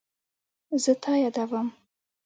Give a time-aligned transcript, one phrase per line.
[0.83, 1.67] زه تا یادوم